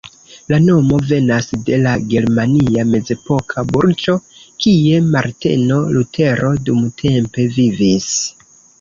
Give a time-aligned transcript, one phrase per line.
[0.51, 4.17] La nomo venas de la germania mezepoka burgo,
[4.65, 8.15] kie Marteno Lutero dumtempe vivis.